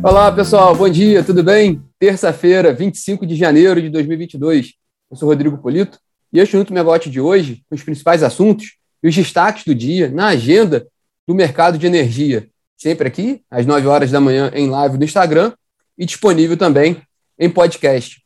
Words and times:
Olá, 0.00 0.30
pessoal, 0.30 0.76
bom 0.76 0.88
dia, 0.88 1.24
tudo 1.24 1.42
bem? 1.42 1.82
Terça-feira, 1.98 2.72
25 2.72 3.26
de 3.26 3.34
janeiro 3.34 3.82
de 3.82 3.90
2022. 3.90 4.74
Eu 5.10 5.16
sou 5.16 5.28
Rodrigo 5.28 5.58
Polito 5.58 5.98
e 6.32 6.38
este 6.38 6.54
é 6.54 6.60
o 6.60 6.72
Megote 6.72 7.10
de 7.10 7.20
hoje, 7.20 7.64
com 7.68 7.74
os 7.74 7.82
principais 7.82 8.22
assuntos 8.22 8.76
e 9.02 9.08
os 9.08 9.14
destaques 9.14 9.64
do 9.64 9.74
dia 9.74 10.08
na 10.08 10.28
agenda 10.28 10.86
do 11.26 11.34
mercado 11.34 11.76
de 11.76 11.84
energia. 11.84 12.48
Sempre 12.76 13.08
aqui, 13.08 13.42
às 13.50 13.66
9 13.66 13.88
horas 13.88 14.12
da 14.12 14.20
manhã, 14.20 14.52
em 14.54 14.70
live 14.70 14.96
no 14.96 15.04
Instagram 15.04 15.52
e 15.98 16.06
disponível 16.06 16.56
também 16.56 17.02
em 17.36 17.50
podcast. 17.50 18.22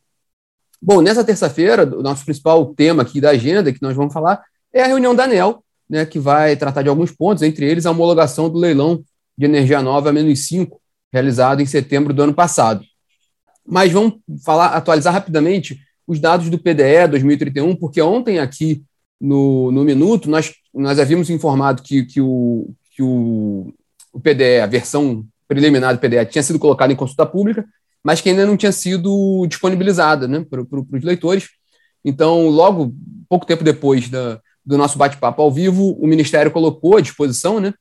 Bom, 0.81 1.01
nessa 1.01 1.25
terça-feira, 1.25 1.85
o 1.85 2.03
nosso 2.03 2.23
principal 2.27 2.67
tema 2.75 3.03
aqui 3.03 3.19
da 3.19 3.31
agenda 3.31 3.73
que 3.73 3.81
nós 3.81 3.97
vamos 3.97 4.13
falar 4.13 4.43
é 4.75 4.83
a 4.83 4.89
reunião 4.89 5.15
da 5.15 5.25
ANEL, 5.25 5.65
né, 5.89 6.05
que 6.05 6.19
vai 6.19 6.55
tratar 6.55 6.83
de 6.83 6.91
alguns 6.91 7.11
pontos, 7.13 7.43
entre 7.43 7.65
eles 7.65 7.87
a 7.87 7.93
homologação 7.93 8.51
do 8.51 8.59
leilão 8.59 9.03
de 9.39 9.47
energia 9.47 9.81
nova 9.81 10.13
menos 10.13 10.47
5, 10.47 10.82
realizado 11.13 11.61
em 11.61 11.67
setembro 11.67 12.15
do 12.15 12.23
ano 12.23 12.35
passado. 12.35 12.83
Mas 13.67 13.93
vamos 13.93 14.15
falar, 14.45 14.69
atualizar 14.69 15.13
rapidamente 15.13 15.79
os 16.07 16.19
dados 16.19 16.49
do 16.51 16.59
PDE 16.59 17.07
2031, 17.09 17.77
porque 17.77 18.01
ontem 18.01 18.39
aqui 18.39 18.83
no, 19.21 19.71
no 19.71 19.85
Minuto 19.85 20.29
nós, 20.29 20.53
nós 20.75 20.99
havíamos 20.99 21.31
informado 21.31 21.83
que, 21.83 22.05
que, 22.05 22.21
o, 22.21 22.75
que 22.91 23.03
o, 23.03 23.73
o 24.13 24.21
PDE, 24.21 24.61
a 24.61 24.67
versão 24.67 25.25
preliminar 25.47 25.95
do 25.95 26.01
PDE, 26.01 26.27
tinha 26.27 26.43
sido 26.43 26.59
colocada 26.59 26.93
em 26.93 26.97
consulta 26.97 27.27
pública, 27.27 27.65
mas 28.03 28.21
que 28.21 28.31
ainda 28.31 28.45
não 28.45 28.57
tinha 28.57 28.73
sido 28.73 29.47
disponibilizada 29.47 30.27
né, 30.27 30.45
para, 30.49 30.63
os 30.63 31.05
leitores. 31.05 31.51
Então, 32.05 32.49
logo, 32.49 32.93
pouco 33.29 33.47
tempo 33.47 33.63
depois 33.63 34.09
da, 34.09 34.41
do 34.67 34.77
nosso 34.77 34.99
bate-papo 34.99 35.41
ao 35.41 35.53
vivo, 35.53 35.93
o 36.01 36.07
Ministério 36.07 36.51
colocou 36.51 36.97
à 36.97 37.01
disposição 37.01 37.61
né, 37.61 37.73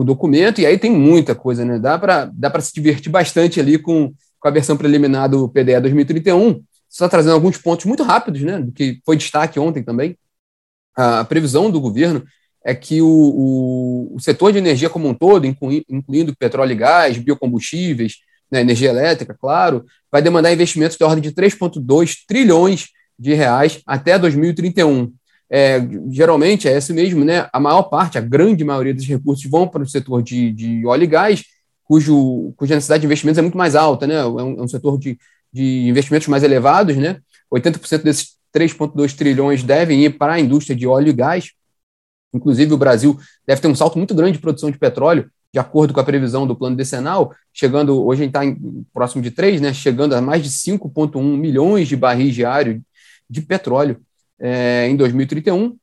o 0.00 0.04
documento, 0.04 0.60
e 0.60 0.66
aí 0.66 0.78
tem 0.78 0.90
muita 0.90 1.34
coisa, 1.34 1.64
né? 1.64 1.78
Dá 1.78 1.98
para 1.98 2.30
dá 2.32 2.60
se 2.60 2.74
divertir 2.74 3.10
bastante 3.10 3.58
ali 3.58 3.78
com, 3.78 4.12
com 4.38 4.48
a 4.48 4.50
versão 4.50 4.76
preliminar 4.76 5.28
do 5.28 5.48
PDE 5.48 5.80
2031, 5.80 6.62
só 6.88 7.08
trazendo 7.08 7.34
alguns 7.34 7.56
pontos 7.56 7.86
muito 7.86 8.02
rápidos, 8.02 8.42
né? 8.42 8.58
Do 8.60 8.72
que 8.72 9.00
foi 9.04 9.16
destaque 9.16 9.58
ontem 9.58 9.82
também. 9.82 10.16
A 10.94 11.24
previsão 11.24 11.70
do 11.70 11.80
governo 11.80 12.24
é 12.64 12.74
que 12.74 13.00
o, 13.00 13.08
o, 13.08 14.16
o 14.16 14.20
setor 14.20 14.52
de 14.52 14.58
energia 14.58 14.90
como 14.90 15.08
um 15.08 15.14
todo, 15.14 15.46
inclui, 15.46 15.84
incluindo 15.88 16.36
petróleo 16.36 16.72
e 16.72 16.76
gás, 16.76 17.16
biocombustíveis, 17.16 18.16
né, 18.50 18.60
energia 18.60 18.90
elétrica, 18.90 19.36
claro, 19.38 19.84
vai 20.10 20.20
demandar 20.20 20.52
investimentos 20.52 20.96
de 20.96 21.04
ordem 21.04 21.22
de 21.22 21.32
3,2 21.32 22.16
trilhões 22.26 22.88
de 23.18 23.34
reais 23.34 23.80
até 23.86 24.18
2031 24.18 25.12
é, 25.50 25.80
geralmente 26.10 26.68
é 26.68 26.76
esse 26.76 26.92
mesmo, 26.92 27.24
né? 27.24 27.48
A 27.52 27.60
maior 27.60 27.84
parte, 27.84 28.18
a 28.18 28.20
grande 28.20 28.64
maioria 28.64 28.94
dos 28.94 29.06
recursos 29.06 29.48
vão 29.48 29.68
para 29.68 29.82
o 29.82 29.88
setor 29.88 30.22
de, 30.22 30.52
de 30.52 30.86
óleo 30.86 31.04
e 31.04 31.06
gás, 31.06 31.44
cujo, 31.84 32.52
cuja 32.56 32.74
necessidade 32.74 33.02
de 33.02 33.06
investimentos 33.06 33.38
é 33.38 33.42
muito 33.42 33.56
mais 33.56 33.76
alta, 33.76 34.06
né? 34.06 34.16
É 34.16 34.24
um, 34.26 34.58
é 34.58 34.62
um 34.62 34.68
setor 34.68 34.98
de, 34.98 35.18
de 35.52 35.88
investimentos 35.88 36.26
mais 36.28 36.42
elevados, 36.42 36.96
né? 36.96 37.20
80% 37.52 38.02
desses 38.02 38.36
3,2 38.52 39.14
trilhões 39.14 39.62
devem 39.62 40.04
ir 40.04 40.18
para 40.18 40.34
a 40.34 40.40
indústria 40.40 40.76
de 40.76 40.86
óleo 40.86 41.10
e 41.10 41.12
gás. 41.12 41.52
Inclusive, 42.34 42.74
o 42.74 42.78
Brasil 42.78 43.18
deve 43.46 43.60
ter 43.60 43.68
um 43.68 43.74
salto 43.74 43.98
muito 43.98 44.14
grande 44.14 44.32
de 44.32 44.38
produção 44.40 44.70
de 44.70 44.78
petróleo, 44.78 45.30
de 45.52 45.60
acordo 45.60 45.94
com 45.94 46.00
a 46.00 46.04
previsão 46.04 46.46
do 46.46 46.56
plano 46.56 46.76
decenal, 46.76 47.32
chegando, 47.52 48.04
hoje 48.04 48.22
a 48.22 48.24
gente 48.24 48.36
está 48.36 48.66
próximo 48.92 49.22
de 49.22 49.30
3, 49.30 49.60
né? 49.60 49.72
Chegando 49.72 50.14
a 50.14 50.20
mais 50.20 50.42
de 50.42 50.50
5,1 50.50 51.22
milhões 51.38 51.86
de 51.86 51.96
barris 51.96 52.34
diários 52.34 52.80
de 53.30 53.42
petróleo 53.42 54.00
é, 54.38 54.88
em 54.88 54.96
2031, 54.96 55.76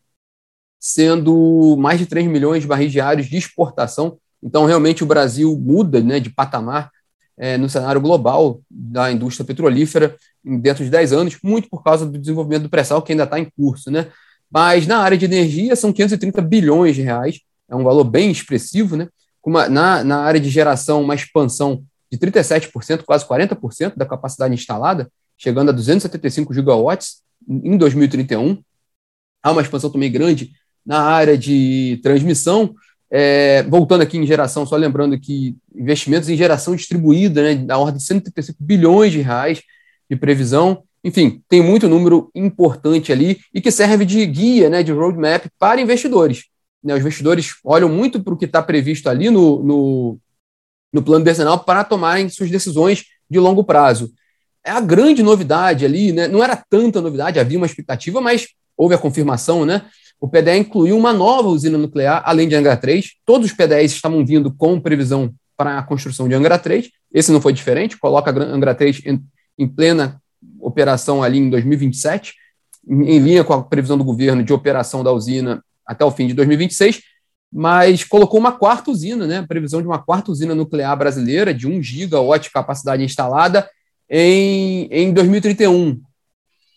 sendo 0.79 1.75
mais 1.77 1.99
de 1.99 2.05
3 2.05 2.27
milhões 2.27 2.61
de 2.61 2.67
barris 2.67 2.91
diários 2.91 3.27
de 3.27 3.37
exportação. 3.37 4.17
Então, 4.41 4.65
realmente, 4.65 5.03
o 5.03 5.07
Brasil 5.07 5.57
muda 5.57 6.01
né, 6.01 6.19
de 6.19 6.29
patamar 6.29 6.91
é, 7.37 7.57
no 7.57 7.69
cenário 7.69 8.01
global 8.01 8.61
da 8.69 9.11
indústria 9.11 9.45
petrolífera 9.45 10.15
dentro 10.43 10.83
de 10.83 10.89
10 10.89 11.13
anos, 11.13 11.37
muito 11.41 11.69
por 11.69 11.83
causa 11.83 12.05
do 12.05 12.19
desenvolvimento 12.19 12.63
do 12.63 12.69
pré-sal, 12.69 13.01
que 13.01 13.13
ainda 13.13 13.23
está 13.23 13.39
em 13.39 13.49
curso. 13.57 13.89
Né? 13.89 14.07
Mas 14.51 14.85
na 14.85 14.97
área 14.97 15.17
de 15.17 15.25
energia 15.25 15.75
são 15.75 15.93
530 15.93 16.41
bilhões 16.41 16.95
de 16.95 17.01
reais, 17.01 17.39
é 17.69 17.75
um 17.75 17.83
valor 17.83 18.03
bem 18.03 18.29
expressivo. 18.29 18.97
Né? 18.97 19.07
Uma, 19.43 19.67
na, 19.67 20.03
na 20.03 20.17
área 20.19 20.39
de 20.39 20.49
geração, 20.49 21.01
uma 21.01 21.15
expansão 21.15 21.83
de 22.11 22.17
37%, 22.17 23.03
quase 23.03 23.25
40% 23.25 23.95
da 23.95 24.05
capacidade 24.05 24.53
instalada, 24.53 25.09
chegando 25.37 25.69
a 25.69 25.71
275 25.71 26.53
gigawatts, 26.53 27.23
em 27.47 27.77
2031. 27.77 28.61
Há 29.41 29.51
uma 29.51 29.61
expansão 29.61 29.89
também 29.89 30.11
grande 30.11 30.51
na 30.85 31.01
área 31.01 31.37
de 31.37 31.99
transmissão. 32.03 32.73
É, 33.11 33.61
voltando 33.63 34.01
aqui 34.01 34.17
em 34.17 34.25
geração, 34.25 34.65
só 34.65 34.75
lembrando 34.75 35.19
que 35.19 35.55
investimentos 35.75 36.29
em 36.29 36.35
geração 36.35 36.75
distribuída, 36.75 37.43
né, 37.43 37.55
da 37.55 37.77
ordem 37.77 37.97
de 37.97 38.03
135 38.03 38.57
bilhões 38.59 39.11
de 39.11 39.21
reais 39.21 39.61
de 40.09 40.15
previsão. 40.15 40.83
Enfim, 41.03 41.41
tem 41.47 41.61
muito 41.61 41.87
número 41.87 42.31
importante 42.33 43.11
ali 43.11 43.39
e 43.53 43.61
que 43.61 43.69
serve 43.69 44.05
de 44.05 44.25
guia, 44.25 44.69
né, 44.69 44.81
de 44.81 44.91
roadmap 44.91 45.45
para 45.59 45.81
investidores. 45.81 46.45
Né, 46.83 46.93
os 46.93 47.01
investidores 47.01 47.55
olham 47.63 47.89
muito 47.89 48.23
para 48.23 48.33
o 48.33 48.37
que 48.37 48.45
está 48.45 48.63
previsto 48.63 49.09
ali 49.09 49.29
no, 49.29 49.61
no, 49.61 50.19
no 50.91 51.03
plano 51.03 51.23
decenal 51.23 51.63
para 51.63 51.83
tomarem 51.83 52.29
suas 52.29 52.49
decisões 52.49 53.03
de 53.29 53.39
longo 53.39 53.63
prazo 53.63 54.11
é 54.65 54.71
a 54.71 54.79
grande 54.79 55.21
novidade 55.21 55.85
ali, 55.85 56.11
né? 56.11 56.27
Não 56.27 56.43
era 56.43 56.55
tanta 56.55 57.01
novidade, 57.01 57.39
havia 57.39 57.57
uma 57.57 57.65
expectativa, 57.65 58.21
mas 58.21 58.47
houve 58.77 58.95
a 58.95 58.97
confirmação, 58.97 59.65
né? 59.65 59.83
O 60.19 60.27
PDE 60.27 60.57
incluiu 60.57 60.97
uma 60.97 61.11
nova 61.11 61.49
usina 61.49 61.77
nuclear, 61.77 62.23
além 62.25 62.47
de 62.47 62.55
Angra 62.55 62.77
3. 62.77 63.13
Todos 63.25 63.51
os 63.51 63.57
PDEs 63.57 63.91
estavam 63.91 64.25
vindo 64.25 64.53
com 64.53 64.79
previsão 64.79 65.33
para 65.57 65.77
a 65.77 65.83
construção 65.83 66.29
de 66.29 66.33
Angra 66.33 66.57
3. 66.57 66.89
Esse 67.13 67.31
não 67.31 67.41
foi 67.41 67.51
diferente, 67.51 67.97
coloca 67.97 68.31
Angra 68.31 68.73
3 68.73 69.05
em, 69.05 69.21
em 69.57 69.67
plena 69.67 70.21
operação 70.59 71.21
ali 71.21 71.39
em 71.39 71.49
2027, 71.49 72.33
em, 72.87 73.15
em 73.15 73.19
linha 73.19 73.43
com 73.43 73.53
a 73.53 73.63
previsão 73.63 73.97
do 73.97 74.03
governo 74.03 74.43
de 74.43 74.53
operação 74.53 75.03
da 75.03 75.11
usina 75.11 75.63
até 75.85 76.05
o 76.05 76.11
fim 76.11 76.27
de 76.27 76.33
2026 76.33 77.01
mas 77.55 78.03
colocou 78.03 78.39
uma 78.39 78.51
quarta 78.51 78.89
usina, 78.89 79.27
né? 79.27 79.45
Previsão 79.47 79.79
de 79.79 79.87
uma 79.87 79.99
quarta 79.99 80.31
usina 80.31 80.55
nuclear 80.55 80.97
brasileira 80.97 81.53
de 81.53 81.67
1 81.67 81.83
gigawatt 81.83 82.45
de 82.45 82.51
capacidade 82.51 83.03
instalada 83.03 83.69
em, 84.15 84.87
em 84.91 85.11
2031. 85.11 85.99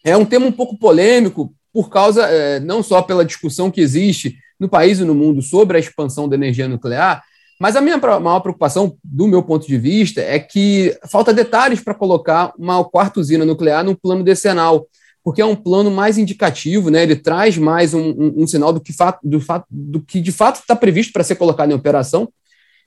É 0.02 0.16
um 0.16 0.24
tema 0.24 0.46
um 0.46 0.52
pouco 0.52 0.78
polêmico, 0.78 1.54
por 1.70 1.90
causa, 1.90 2.22
é, 2.22 2.58
não 2.60 2.82
só 2.82 3.02
pela 3.02 3.26
discussão 3.26 3.70
que 3.70 3.82
existe 3.82 4.38
no 4.58 4.70
país 4.70 5.00
e 5.00 5.04
no 5.04 5.14
mundo 5.14 5.42
sobre 5.42 5.76
a 5.76 5.80
expansão 5.80 6.26
da 6.26 6.34
energia 6.34 6.66
nuclear, 6.66 7.22
mas 7.60 7.76
a 7.76 7.82
minha 7.82 7.98
maior 7.98 8.40
preocupação, 8.40 8.96
do 9.04 9.28
meu 9.28 9.42
ponto 9.42 9.66
de 9.66 9.76
vista, 9.76 10.22
é 10.22 10.38
que 10.38 10.96
falta 11.10 11.32
detalhes 11.32 11.80
para 11.80 11.94
colocar 11.94 12.54
uma 12.58 12.82
quarta 12.82 13.20
usina 13.20 13.44
nuclear 13.44 13.84
no 13.84 13.94
plano 13.94 14.24
decenal, 14.24 14.86
porque 15.22 15.42
é 15.42 15.44
um 15.44 15.56
plano 15.56 15.90
mais 15.90 16.16
indicativo, 16.16 16.88
né? 16.88 17.02
ele 17.02 17.16
traz 17.16 17.58
mais 17.58 17.92
um, 17.92 18.10
um, 18.10 18.34
um 18.38 18.46
sinal 18.46 18.72
do 18.72 18.80
que, 18.80 18.94
fato, 18.94 19.20
do, 19.22 19.40
fato, 19.40 19.66
do 19.70 20.00
que 20.00 20.20
de 20.20 20.32
fato 20.32 20.60
está 20.60 20.74
previsto 20.74 21.12
para 21.12 21.24
ser 21.24 21.36
colocado 21.36 21.70
em 21.70 21.74
operação. 21.74 22.30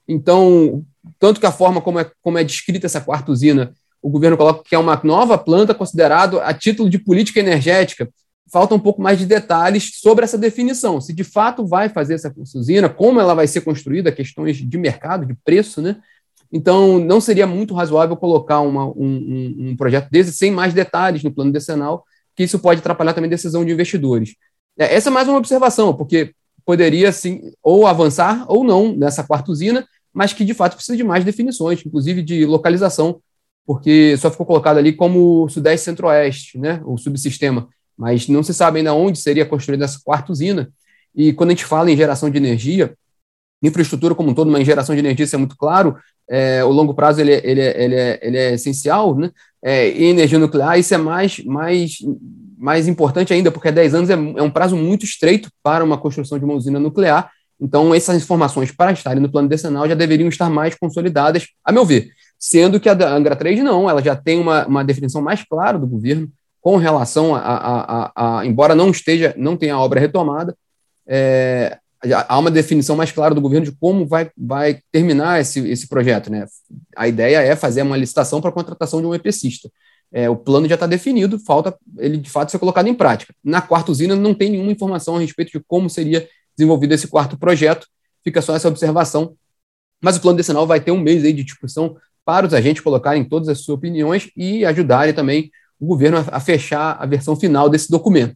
Então, 0.08 0.84
tanto 1.20 1.40
que 1.40 1.46
a 1.46 1.52
forma 1.52 1.81
como 1.81 2.00
é, 2.00 2.10
como 2.22 2.38
é 2.40 2.44
descrita 2.44 2.88
essa 2.88 3.02
quarta 3.02 3.31
usina 3.31 3.74
o 4.02 4.10
governo 4.10 4.38
coloca 4.38 4.64
que 4.64 4.76
é 4.76 4.80
uma 4.80 5.00
nova 5.04 5.38
planta 5.38 5.74
considerado 5.74 6.40
a 6.40 6.54
título 6.54 6.90
de 6.90 6.98
política 6.98 7.40
energética. 7.40 8.10
Falta 8.52 8.74
um 8.74 8.80
pouco 8.80 9.02
mais 9.02 9.20
de 9.20 9.26
detalhes 9.26 10.00
sobre 10.00 10.24
essa 10.24 10.38
definição. 10.38 11.00
Se 11.00 11.14
de 11.14 11.24
fato 11.24 11.68
vai 11.68 11.90
fazer 11.90 12.16
essa 12.16 12.34
usina, 12.56 12.90
como 12.90 13.20
ela 13.20 13.36
vai 13.36 13.46
ser 13.46 13.62
construída, 13.62 14.12
questões 14.12 14.58
de 14.58 14.78
mercado, 14.78 15.26
de 15.26 15.36
preço, 15.44 15.82
né? 15.82 15.98
Então, 16.52 16.98
não 16.98 17.22
seria 17.22 17.46
muito 17.46 17.76
razoável 17.76 18.18
colocar 18.18 18.60
uma, 18.62 18.88
um, 18.88 19.70
um, 19.70 19.76
projeto 19.78 20.10
desse 20.10 20.34
sem 20.34 20.50
mais 20.50 20.74
detalhes 20.74 21.24
no 21.24 21.31
plano 21.31 21.52
decenal, 21.52 22.04
que 22.36 22.44
isso 22.44 22.58
pode 22.58 22.80
atrapalhar 22.80 23.14
também 23.14 23.28
a 23.28 23.31
decisão 23.31 23.64
de 23.64 23.72
investidores. 23.72 24.36
É, 24.78 24.96
essa 24.96 25.10
é 25.10 25.12
mais 25.12 25.28
uma 25.28 25.38
observação, 25.38 25.94
porque 25.94 26.34
poderia, 26.66 27.12
sim, 27.12 27.52
ou 27.62 27.86
avançar 27.86 28.46
ou 28.48 28.64
não 28.64 28.96
nessa 28.96 29.24
quarta 29.24 29.52
usina, 29.52 29.86
mas 30.12 30.34
que 30.34 30.44
de 30.44 30.56
fato 30.56 30.76
precisa 30.76 30.98
de 30.98 31.04
mais 31.04 31.24
definições, 31.24 31.86
inclusive 31.86 32.24
de 32.24 32.45
localização 32.45 33.22
porque 33.69 34.18
só 34.18 34.31
ficou 34.31 34.48
colocado 34.48 34.77
ali 34.77 34.92
como 34.92 35.48
Sudeste 35.48 35.86
Centro-Oeste, 35.86 36.57
né, 36.57 36.81
o 36.83 36.98
subsistema, 36.98 37.69
mas 37.95 38.27
não 38.27 38.42
se 38.42 38.51
sabe 38.51 38.80
ainda 38.80 38.95
onde 38.95 39.19
seria 39.19 39.45
construída 39.45 39.86
essa 39.86 40.00
quarta 40.04 40.31
usina. 40.31 40.71
E 41.16 41.33
quando 41.33 41.51
a 41.51 41.54
gente 41.54 41.66
fala 41.66 41.92
em 41.92 41.95
geração 41.95 42.31
de 42.31 42.38
energia, 42.38 42.95
infraestrutura 43.62 44.16
como 44.16 44.31
um 44.31 44.33
todo, 44.33 44.50
mas 44.50 44.62
em 44.62 44.66
geração 44.66 44.95
de 44.95 45.01
energia 45.01 45.24
isso 45.24 45.36
é 45.36 45.38
muito 45.38 45.56
claro, 45.56 45.95
é, 46.27 46.63
o 46.63 46.69
longo 46.69 46.95
prazo 46.95 47.21
ele, 47.21 47.31
é, 47.31 47.42
ele, 47.44 47.62
é, 47.62 47.83
ele, 47.83 47.95
é, 47.95 48.19
ele 48.24 48.38
é 48.39 48.54
essencial, 48.56 49.16
né? 49.16 49.30
É, 49.62 49.88
e 49.88 50.06
energia 50.06 50.39
nuclear, 50.39 50.80
isso 50.80 50.95
é 50.95 50.98
mais, 50.98 51.38
mais, 51.45 51.98
mais 52.57 52.88
importante 52.88 53.31
ainda, 53.36 53.51
porque 53.51 53.71
10 53.71 53.94
anos 53.94 54.10
é, 54.10 54.13
é 54.13 54.42
um 54.42 54.50
prazo 54.50 54.75
muito 54.75 55.06
estreito 55.06 55.48
para 55.62 55.83
uma 55.83 56.00
construção 56.00 56.39
de 56.39 56.44
uma 56.44 56.56
usina 56.56 56.80
nuclear, 56.80 57.30
então 57.62 57.94
essas 57.94 58.18
informações 58.18 58.71
para 58.71 58.94
estarem 58.94 59.21
no 59.21 59.30
plano 59.30 59.48
decenal 59.48 59.88
já 59.88 59.94
deveriam 59.94 60.27
estar 60.27 60.50
mais 60.50 60.74
consolidadas, 60.74 61.50
a 61.63 61.71
meu 61.71 61.86
ver 61.86 62.10
sendo 62.39 62.80
que 62.80 62.88
a 62.88 62.94
Angra 62.94 63.36
3 63.36 63.62
não, 63.62 63.89
ela 63.89 64.01
já 64.01 64.15
tem 64.15 64.39
uma, 64.39 64.65
uma 64.65 64.83
definição 64.83 65.21
mais 65.21 65.44
clara 65.44 65.77
do 65.77 65.86
governo 65.86 66.31
com 66.62 66.77
relação 66.77 67.36
a, 67.36 67.39
a, 67.39 68.12
a, 68.15 68.39
a 68.39 68.45
embora 68.45 68.74
não 68.74 68.89
esteja, 68.89 69.33
não 69.38 69.57
tenha 69.57 69.75
a 69.75 69.80
obra 69.80 70.00
retomada, 70.00 70.56
é, 71.06 71.77
há 72.27 72.38
uma 72.38 72.51
definição 72.51 72.95
mais 72.95 73.12
clara 73.12 73.36
do 73.36 73.41
governo 73.41 73.65
de 73.65 73.71
como 73.74 74.06
vai, 74.06 74.30
vai 74.38 74.81
terminar 74.91 75.41
esse, 75.41 75.59
esse 75.69 75.88
projeto. 75.88 76.31
Né? 76.31 76.45
A 76.95 77.07
ideia 77.07 77.41
é 77.41 77.56
fazer 77.56 77.81
uma 77.81 77.97
licitação 77.97 78.39
para 78.39 78.50
a 78.50 78.53
contratação 78.53 79.01
de 79.01 79.07
um 79.07 79.13
EPCista. 79.13 79.69
É, 80.12 80.30
o 80.30 80.35
plano 80.35 80.68
já 80.68 80.75
está 80.75 80.88
definido, 80.88 81.38
falta 81.39 81.77
ele 81.97 82.18
de 82.18 82.30
fato 82.30 82.51
ser 82.51 82.59
colocado 82.59 82.88
em 82.88 82.94
prática. 82.94 83.33
Na 83.44 83.62
quarta 83.62 83.92
usina 83.92 84.15
não 84.15 84.33
tem 84.33 84.50
nenhuma 84.50 84.71
informação 84.71 85.18
a 85.18 85.19
respeito 85.19 85.51
de 85.51 85.63
como 85.68 85.89
seria 85.89 86.27
desenvolvido 86.57 86.94
esse 86.94 87.07
quarto 87.07 87.38
projeto, 87.38 87.88
fica 88.24 88.42
só 88.42 88.56
essa 88.56 88.68
observação. 88.68 89.35
Mas 90.01 90.18
o 90.18 90.21
plano 90.21 90.38
decenal 90.38 90.65
vai 90.65 90.80
ter 90.80 90.92
um 90.92 91.00
mês 91.00 91.24
aí 91.24 91.33
de 91.33 91.44
discussão 91.44 91.95
para 92.30 92.46
os 92.46 92.54
agentes 92.54 92.84
colocarem 92.84 93.24
todas 93.24 93.50
as 93.50 93.62
suas 93.62 93.80
opiniões 93.80 94.30
e 94.38 94.64
ajudarem 94.64 95.16
também 95.16 95.50
o 95.80 95.88
governo 95.88 96.24
a, 96.31 96.40
fechar 96.40 96.96
a 97.00 97.04
versão 97.08 97.36
final 97.36 97.68
desse 97.68 97.90
documento. 97.90 98.36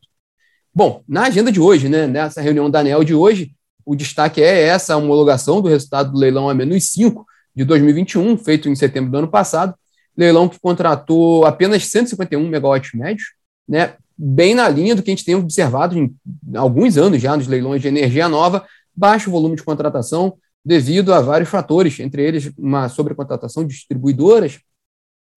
Bom, 0.74 1.04
na 1.08 1.26
agenda 1.28 1.52
de 1.52 1.62
hoje, 1.62 1.88
né, 1.88 2.08
nessa 2.08 2.42
reunião 2.42 2.72
da 2.72 2.80
ANEL 2.80 3.04
de 3.04 3.14
hoje, 3.14 3.52
o 3.86 3.96
destaque 3.96 4.42
é 4.42 4.64
essa 4.64 4.98
homologação 4.98 5.62
do 5.62 5.70
resultado 5.70 6.12
do 6.12 6.18
leilão 6.18 6.50
A-5 6.50 7.24
de 7.56 7.64
2021, 7.64 8.36
feito 8.36 8.68
em 8.68 8.76
setembro 8.76 9.12
do 9.12 9.18
ano 9.20 9.28
passado, 9.28 9.76
leilão 10.18 10.50
que 10.50 10.60
contratou 10.60 11.46
apenas 11.46 11.86
151 11.86 12.50
megawatts 12.50 13.00
médios, 13.00 13.28
né, 13.70 13.94
bem 14.18 14.56
na 14.56 14.68
linha 14.68 14.96
do 14.96 15.04
que 15.04 15.12
a 15.12 15.14
gente 15.14 15.24
tem 15.24 15.36
observado 15.36 15.96
em 15.96 16.12
alguns 16.56 16.98
anos 16.98 17.22
já 17.22 17.38
nos 17.38 17.46
leilões 17.46 17.80
de 17.80 17.90
energia 17.90 18.28
nova, 18.28 18.66
baixo 18.96 19.30
volume 19.30 19.56
de 19.56 19.62
contratação 19.62 20.34
devido 20.66 21.14
a 21.14 21.22
vários 21.22 21.50
fatores, 21.50 22.00
entre 22.00 22.24
eles 22.24 22.52
uma 22.58 22.90
sobrecontratação 22.90 23.66
de 23.66 23.74
distribuidoras, 23.74 24.60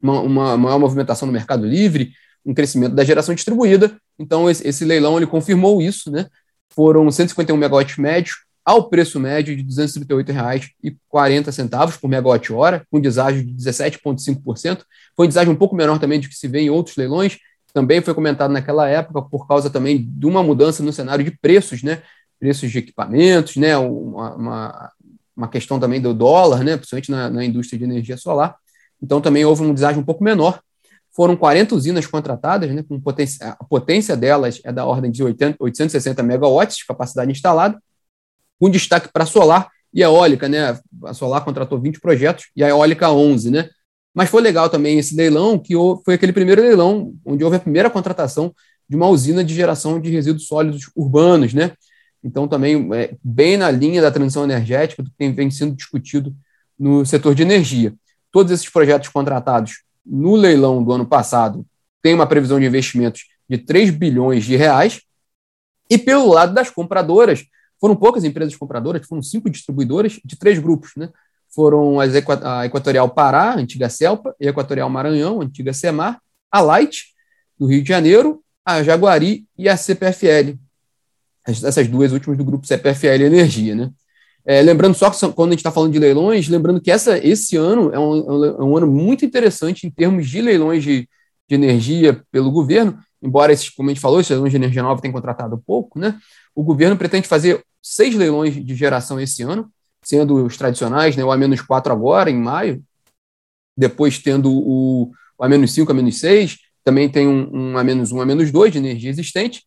uma, 0.00 0.20
uma 0.20 0.56
maior 0.56 0.78
movimentação 0.78 1.26
no 1.26 1.32
mercado 1.32 1.66
livre, 1.66 2.12
um 2.44 2.54
crescimento 2.54 2.94
da 2.94 3.04
geração 3.04 3.34
distribuída. 3.34 3.96
Então, 4.18 4.48
esse, 4.48 4.66
esse 4.66 4.84
leilão 4.84 5.16
ele 5.16 5.26
confirmou 5.26 5.82
isso, 5.82 6.10
né? 6.10 6.26
Foram 6.70 7.10
151 7.10 7.56
megawatts 7.56 7.96
médios 7.96 8.36
ao 8.64 8.88
preço 8.88 9.20
médio 9.20 9.56
de 9.56 9.62
R$ 9.62 9.68
238,40 9.68 12.00
por 12.00 12.08
megawatt-hora, 12.08 12.84
com 12.90 13.00
deságio 13.00 13.44
de 13.44 13.52
17,5%. 13.52 14.82
Foi 15.16 15.26
um 15.26 15.28
deságio 15.28 15.52
um 15.52 15.56
pouco 15.56 15.76
menor 15.76 16.00
também 16.00 16.20
do 16.20 16.28
que 16.28 16.34
se 16.34 16.48
vê 16.48 16.60
em 16.60 16.70
outros 16.70 16.96
leilões, 16.96 17.38
também 17.76 18.00
foi 18.00 18.14
comentado 18.14 18.50
naquela 18.50 18.88
época 18.88 19.20
por 19.20 19.46
causa 19.46 19.68
também 19.68 20.02
de 20.02 20.24
uma 20.24 20.42
mudança 20.42 20.82
no 20.82 20.94
cenário 20.94 21.22
de 21.22 21.30
preços, 21.30 21.82
né? 21.82 22.02
Preços 22.40 22.70
de 22.70 22.78
equipamentos, 22.78 23.56
né? 23.56 23.76
Uma, 23.76 24.34
uma, 24.34 24.92
uma 25.36 25.48
questão 25.48 25.78
também 25.78 26.00
do 26.00 26.14
dólar, 26.14 26.64
né? 26.64 26.76
Principalmente 26.76 27.10
na, 27.10 27.28
na 27.28 27.44
indústria 27.44 27.78
de 27.78 27.84
energia 27.84 28.16
solar. 28.16 28.56
Então 29.02 29.20
também 29.20 29.44
houve 29.44 29.62
um 29.62 29.74
deságio 29.74 30.00
um 30.00 30.04
pouco 30.04 30.24
menor. 30.24 30.60
Foram 31.14 31.36
40 31.36 31.74
usinas 31.74 32.06
contratadas, 32.06 32.70
né? 32.74 32.82
Com 32.82 33.00
potência, 33.00 33.56
a 33.58 33.64
potência 33.64 34.16
delas 34.16 34.60
é 34.64 34.72
da 34.72 34.84
ordem 34.84 35.10
de 35.10 35.22
80, 35.22 35.56
860 35.58 36.22
megawatts 36.22 36.78
de 36.78 36.86
capacidade 36.86 37.30
instalada, 37.30 37.80
com 38.58 38.70
destaque 38.70 39.10
para 39.12 39.26
solar 39.26 39.68
e 39.92 40.02
eólica, 40.02 40.48
né? 40.48 40.78
A 41.04 41.14
solar 41.14 41.44
contratou 41.44 41.78
20 41.78 42.00
projetos 42.00 42.46
e 42.56 42.64
a 42.64 42.68
eólica 42.68 43.10
11, 43.10 43.50
né? 43.50 43.68
Mas 44.14 44.30
foi 44.30 44.40
legal 44.40 44.70
também 44.70 44.98
esse 44.98 45.14
leilão, 45.14 45.58
que 45.58 45.74
foi 46.02 46.14
aquele 46.14 46.32
primeiro 46.32 46.62
leilão 46.62 47.14
onde 47.24 47.44
houve 47.44 47.56
a 47.56 47.60
primeira 47.60 47.90
contratação 47.90 48.54
de 48.88 48.96
uma 48.96 49.08
usina 49.08 49.44
de 49.44 49.54
geração 49.54 50.00
de 50.00 50.10
resíduos 50.10 50.46
sólidos 50.46 50.90
urbanos, 50.96 51.52
né? 51.52 51.72
Então, 52.26 52.48
também 52.48 52.88
é, 52.92 53.14
bem 53.22 53.56
na 53.56 53.70
linha 53.70 54.02
da 54.02 54.10
transição 54.10 54.42
energética, 54.42 55.00
do 55.00 55.10
que 55.16 55.28
vem 55.30 55.48
sendo 55.48 55.76
discutido 55.76 56.34
no 56.76 57.06
setor 57.06 57.36
de 57.36 57.42
energia. 57.42 57.94
Todos 58.32 58.50
esses 58.50 58.68
projetos 58.68 59.08
contratados 59.08 59.84
no 60.04 60.34
leilão 60.34 60.82
do 60.82 60.90
ano 60.90 61.06
passado 61.06 61.64
têm 62.02 62.14
uma 62.14 62.26
previsão 62.26 62.58
de 62.58 62.66
investimentos 62.66 63.26
de 63.48 63.58
3 63.58 63.90
bilhões 63.90 64.44
de 64.44 64.56
reais. 64.56 65.02
E 65.88 65.96
pelo 65.96 66.32
lado 66.32 66.52
das 66.52 66.68
compradoras, 66.68 67.44
foram 67.80 67.94
poucas 67.94 68.24
empresas 68.24 68.56
compradoras, 68.56 69.06
foram 69.06 69.22
cinco 69.22 69.48
distribuidoras 69.48 70.18
de 70.24 70.36
três 70.36 70.58
grupos, 70.58 70.90
né? 70.96 71.10
foram 71.54 72.00
a 72.00 72.66
Equatorial 72.66 73.08
Pará, 73.10 73.54
antiga 73.54 73.88
Celpa, 73.88 74.34
e 74.40 74.48
Equatorial 74.48 74.90
Maranhão, 74.90 75.40
antiga 75.40 75.72
Semar, 75.72 76.20
a 76.50 76.60
Light, 76.60 77.14
do 77.56 77.66
Rio 77.66 77.82
de 77.82 77.88
Janeiro, 77.88 78.42
a 78.64 78.82
Jaguari 78.82 79.46
e 79.56 79.68
a 79.68 79.76
CPFL. 79.76 80.58
Essas 81.46 81.86
duas 81.86 82.12
últimas 82.12 82.36
do 82.36 82.44
grupo 82.44 82.66
CPFL 82.66 83.24
Energia, 83.24 83.74
né? 83.74 83.90
É, 84.44 84.62
lembrando 84.62 84.94
só 84.94 85.10
que 85.10 85.18
quando 85.32 85.50
a 85.50 85.52
gente 85.52 85.60
está 85.60 85.72
falando 85.72 85.92
de 85.92 85.98
leilões, 85.98 86.48
lembrando 86.48 86.80
que 86.80 86.90
essa, 86.90 87.18
esse 87.18 87.56
ano 87.56 87.92
é 87.92 87.98
um, 87.98 88.44
é 88.44 88.62
um 88.62 88.76
ano 88.76 88.86
muito 88.86 89.24
interessante 89.24 89.86
em 89.86 89.90
termos 89.90 90.28
de 90.28 90.40
leilões 90.40 90.84
de, 90.84 91.08
de 91.48 91.54
energia 91.54 92.22
pelo 92.30 92.52
governo, 92.52 92.96
embora 93.20 93.52
esses, 93.52 93.68
como 93.70 93.88
a 93.88 93.92
gente 93.92 94.00
falou, 94.00 94.20
esses 94.20 94.30
leilões 94.30 94.52
de 94.52 94.56
energia 94.56 94.84
nova 94.84 95.00
tenham 95.00 95.12
contratado 95.12 95.60
pouco, 95.66 95.98
né? 95.98 96.16
O 96.54 96.62
governo 96.62 96.96
pretende 96.96 97.26
fazer 97.26 97.64
seis 97.82 98.14
leilões 98.14 98.54
de 98.54 98.74
geração 98.74 99.20
esse 99.20 99.42
ano, 99.42 99.68
sendo 100.02 100.44
os 100.44 100.56
tradicionais, 100.56 101.16
né, 101.16 101.24
o 101.24 101.32
A-4 101.32 101.90
agora, 101.90 102.30
em 102.30 102.36
maio, 102.36 102.82
depois 103.76 104.18
tendo 104.18 104.50
o, 104.52 105.10
o 105.36 105.44
A-5, 105.44 105.90
A-6, 105.90 106.58
também 106.84 107.08
tem 107.08 107.26
um, 107.26 107.72
um 107.72 107.78
A-1, 107.78 108.12
um 108.12 108.20
A-2 108.20 108.70
de 108.70 108.78
energia 108.78 109.10
existente, 109.10 109.64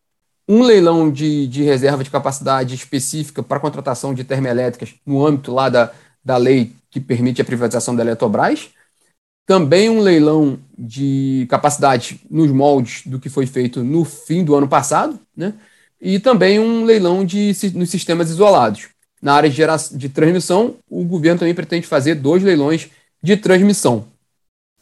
um 0.50 0.63
leilão 0.63 1.12
de, 1.12 1.46
de 1.46 1.62
reserva 1.62 2.04
de 2.04 2.10
capacidade 2.10 2.74
específica 2.74 3.44
para 3.44 3.60
contratação 3.60 4.16
de 4.16 4.24
termoelétricas 4.24 4.96
no 5.06 5.24
âmbito 5.24 5.54
lá 5.54 5.69
da, 5.69 5.92
da 6.25 6.38
lei 6.38 6.74
que 6.90 7.00
permite 7.00 7.40
a 7.40 7.46
privatização 7.46 7.96
da 7.96 8.01
Eletrobras, 8.01 8.72
também 9.46 9.92
um 9.92 10.00
leilão 10.00 10.60
de 10.75 11.46
capacidade 11.51 12.19
nos 12.31 12.51
moldes 12.51 13.04
do 13.06 13.19
que 13.19 13.30
foi 13.30 13.46
feito 13.46 13.84
no 13.84 14.04
fim 14.04 14.44
do 14.44 14.56
ano 14.56 14.68
passado, 14.68 15.19
né? 15.38 15.54
e 16.01 16.19
também 16.19 16.60
um 16.60 16.84
leilão 16.84 17.24
de, 17.24 17.52
nos 17.75 17.92
sistemas 17.92 18.31
isolados. 18.31 18.90
Na 19.22 19.34
área 19.34 19.50
de, 19.50 19.56
geração, 19.56 19.98
de 19.98 20.10
transmissão, 20.10 20.78
o 20.90 21.04
governo 21.04 21.40
também 21.40 21.54
pretende 21.54 21.86
fazer 21.86 22.16
dois 22.16 22.42
leilões 22.42 22.90
de 23.22 23.38
transmissão. 23.38 24.07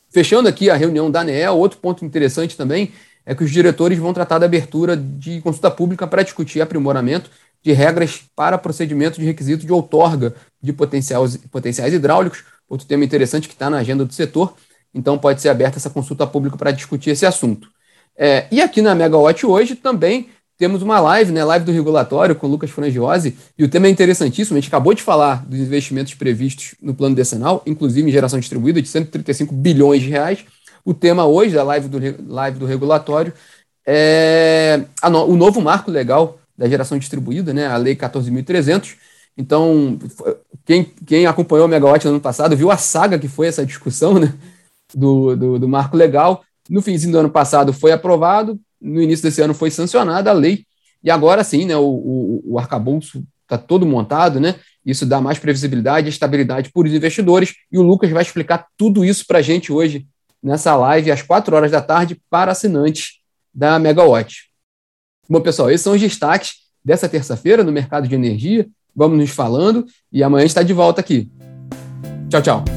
Fechando 0.09 0.47
aqui 0.47 0.69
a 0.69 0.75
reunião 0.75 1.11
da 1.11 1.21
ANEEL, 1.21 1.57
outro 1.57 1.79
ponto 1.79 2.05
interessante 2.05 2.55
também 2.55 2.93
é 3.27 3.35
que 3.35 3.43
os 3.43 3.51
diretores 3.51 3.99
vão 3.99 4.13
tratar 4.13 4.39
da 4.39 4.45
abertura 4.45 4.95
de 4.95 5.41
consulta 5.41 5.69
pública 5.69 6.07
para 6.07 6.23
discutir 6.23 6.61
aprimoramento 6.61 7.29
de 7.61 7.73
regras 7.73 8.21
para 8.33 8.57
procedimento 8.57 9.19
de 9.19 9.25
requisito 9.25 9.65
de 9.65 9.73
outorga 9.73 10.33
de 10.61 10.71
potenciais, 10.71 11.35
potenciais 11.51 11.93
hidráulicos, 11.93 12.45
outro 12.69 12.87
tema 12.87 13.03
interessante 13.03 13.49
que 13.49 13.53
está 13.53 13.69
na 13.69 13.79
agenda 13.79 14.05
do 14.05 14.13
setor, 14.13 14.55
então 14.93 15.17
pode 15.17 15.41
ser 15.41 15.49
aberta 15.49 15.77
essa 15.77 15.89
consulta 15.89 16.25
pública 16.25 16.55
para 16.55 16.71
discutir 16.71 17.09
esse 17.09 17.25
assunto. 17.25 17.67
É, 18.17 18.47
e 18.49 18.61
aqui 18.61 18.81
na 18.81 18.95
Megawatt 18.95 19.45
hoje 19.45 19.75
também 19.75 20.29
temos 20.57 20.81
uma 20.81 20.99
live, 20.99 21.31
né? 21.31 21.43
Live 21.43 21.65
do 21.65 21.71
regulatório 21.71 22.33
com 22.33 22.47
o 22.47 22.49
Lucas 22.49 22.71
Frangiosi, 22.71 23.37
e 23.57 23.63
o 23.63 23.69
tema 23.69 23.87
é 23.87 23.89
interessantíssimo. 23.89 24.57
A 24.57 24.59
gente 24.59 24.69
acabou 24.69 24.93
de 24.93 25.03
falar 25.03 25.45
dos 25.45 25.59
investimentos 25.59 26.13
previstos 26.15 26.75
no 26.81 26.95
plano 26.95 27.13
decenal, 27.13 27.61
inclusive 27.65 28.09
em 28.09 28.11
geração 28.11 28.39
distribuída, 28.39 28.81
de 28.81 28.87
135 28.87 29.53
bilhões 29.53 30.01
de 30.01 30.09
reais. 30.09 30.45
O 30.87 30.93
tema 30.93 31.25
hoje 31.25 31.53
da 31.53 31.63
live 31.63 31.89
do, 31.89 31.99
live 32.33 32.59
do 32.59 32.65
regulatório 32.65 33.33
é 33.85 34.85
no, 35.11 35.25
o 35.25 35.35
novo 35.35 35.59
marco 35.59 35.91
legal 35.91 36.39
da 36.57 36.65
geração 36.65 36.97
distribuída, 36.97 37.53
né? 37.53 37.67
A 37.67 37.75
Lei 37.75 37.93
14.300. 37.93 38.95
Então, 39.37 39.99
quem, 40.63 40.85
quem 41.05 41.25
acompanhou 41.25 41.65
o 41.65 41.67
Megawatt 41.67 42.05
no 42.05 42.11
ano 42.11 42.21
passado 42.21 42.55
viu 42.55 42.71
a 42.71 42.77
saga 42.77 43.19
que 43.19 43.27
foi 43.27 43.47
essa 43.47 43.65
discussão 43.65 44.17
né? 44.17 44.33
do, 44.95 45.35
do, 45.35 45.59
do 45.59 45.67
marco 45.67 45.97
legal. 45.97 46.41
No 46.69 46.81
finzinho 46.81 47.11
do 47.11 47.19
ano 47.19 47.29
passado 47.29 47.73
foi 47.73 47.91
aprovado, 47.91 48.57
no 48.79 49.01
início 49.01 49.23
desse 49.23 49.41
ano 49.41 49.53
foi 49.53 49.69
sancionada 49.69 50.29
a 50.29 50.33
lei, 50.33 50.63
e 51.03 51.11
agora 51.11 51.43
sim, 51.43 51.65
né, 51.65 51.75
o, 51.75 51.83
o, 51.83 52.43
o 52.53 52.59
arcabouço 52.59 53.25
está 53.43 53.57
todo 53.57 53.85
montado, 53.85 54.39
né? 54.39 54.55
Isso 54.85 55.05
dá 55.05 55.19
mais 55.19 55.37
previsibilidade 55.37 56.07
e 56.07 56.11
estabilidade 56.11 56.71
para 56.71 56.87
os 56.87 56.93
investidores, 56.93 57.55
e 57.69 57.77
o 57.77 57.81
Lucas 57.81 58.09
vai 58.09 58.23
explicar 58.23 58.67
tudo 58.77 59.03
isso 59.03 59.27
para 59.27 59.39
a 59.39 59.41
gente 59.41 59.69
hoje, 59.69 60.07
nessa 60.41 60.75
live, 60.75 61.11
às 61.11 61.21
4 61.21 61.55
horas 61.55 61.71
da 61.71 61.81
tarde, 61.81 62.21
para 62.29 62.51
assinantes 62.51 63.19
da 63.53 63.79
Megawatt. 63.79 64.47
Bom, 65.29 65.41
pessoal, 65.41 65.69
esses 65.69 65.81
são 65.81 65.93
os 65.93 66.01
destaques 66.01 66.53
dessa 66.83 67.09
terça-feira 67.09 67.63
no 67.63 67.71
mercado 67.71 68.07
de 68.07 68.15
energia. 68.15 68.67
Vamos 68.95 69.17
nos 69.17 69.29
falando 69.29 69.85
e 70.11 70.23
amanhã 70.23 70.45
está 70.45 70.63
de 70.63 70.73
volta 70.73 71.01
aqui. 71.01 71.29
Tchau, 72.29 72.41
tchau. 72.41 72.76